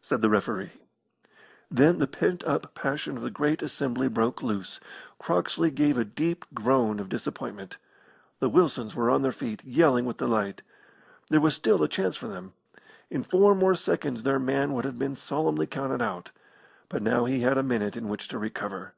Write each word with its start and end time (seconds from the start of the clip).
said 0.00 0.20
the 0.22 0.28
referee. 0.30 0.70
Then 1.68 1.98
the 1.98 2.06
pent 2.06 2.44
up 2.44 2.74
passion 2.76 3.16
of 3.16 3.24
the 3.24 3.28
great 3.32 3.60
assembly 3.60 4.06
broke 4.06 4.40
loose. 4.40 4.78
Croxley 5.18 5.72
gave 5.72 5.98
a 5.98 6.04
deep 6.04 6.44
groan 6.54 7.00
of 7.00 7.08
disappointment. 7.08 7.76
The 8.38 8.48
Wilsons 8.48 8.94
were 8.94 9.10
on 9.10 9.22
their 9.22 9.32
feet, 9.32 9.64
yelling 9.64 10.04
with 10.04 10.18
delight. 10.18 10.62
There 11.28 11.40
was 11.40 11.56
still 11.56 11.82
a 11.82 11.88
chance 11.88 12.16
for 12.16 12.28
them. 12.28 12.52
In 13.10 13.24
four 13.24 13.52
more 13.56 13.74
seconds 13.74 14.22
their 14.22 14.38
man 14.38 14.74
would 14.74 14.84
have 14.84 14.96
been 14.96 15.16
solemnly 15.16 15.66
counted 15.66 16.00
out. 16.00 16.30
But 16.88 17.02
now 17.02 17.24
he 17.24 17.40
had 17.40 17.58
a 17.58 17.64
minute 17.64 17.96
in 17.96 18.08
which 18.08 18.28
to 18.28 18.38
recover. 18.38 18.92